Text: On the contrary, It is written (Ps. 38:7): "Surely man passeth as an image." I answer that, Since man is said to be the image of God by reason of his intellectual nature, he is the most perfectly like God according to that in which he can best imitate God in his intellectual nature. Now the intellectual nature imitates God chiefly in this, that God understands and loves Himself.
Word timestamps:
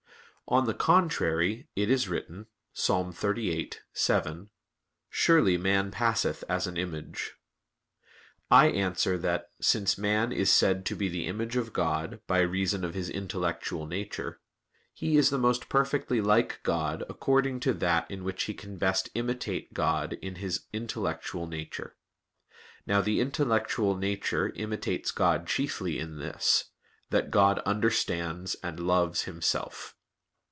On 0.47 0.65
the 0.65 0.73
contrary, 0.73 1.69
It 1.77 1.89
is 1.89 2.09
written 2.09 2.45
(Ps. 2.75 2.89
38:7): 2.89 4.49
"Surely 5.09 5.57
man 5.57 5.91
passeth 5.91 6.43
as 6.49 6.67
an 6.67 6.75
image." 6.75 7.35
I 8.49 8.65
answer 8.67 9.17
that, 9.19 9.51
Since 9.61 9.97
man 9.97 10.33
is 10.33 10.51
said 10.51 10.85
to 10.87 10.95
be 10.97 11.07
the 11.07 11.25
image 11.25 11.55
of 11.55 11.71
God 11.71 12.19
by 12.27 12.41
reason 12.41 12.83
of 12.83 12.93
his 12.93 13.09
intellectual 13.09 13.87
nature, 13.87 14.41
he 14.91 15.15
is 15.15 15.29
the 15.29 15.37
most 15.37 15.69
perfectly 15.69 16.19
like 16.19 16.59
God 16.63 17.05
according 17.07 17.61
to 17.61 17.73
that 17.75 18.11
in 18.11 18.25
which 18.25 18.43
he 18.43 18.53
can 18.53 18.75
best 18.75 19.07
imitate 19.15 19.73
God 19.73 20.17
in 20.21 20.35
his 20.35 20.65
intellectual 20.73 21.47
nature. 21.47 21.95
Now 22.85 22.99
the 22.99 23.21
intellectual 23.21 23.95
nature 23.95 24.51
imitates 24.57 25.11
God 25.11 25.47
chiefly 25.47 25.97
in 25.97 26.19
this, 26.19 26.65
that 27.09 27.31
God 27.31 27.59
understands 27.59 28.55
and 28.61 28.81
loves 28.81 29.21
Himself. 29.21 29.95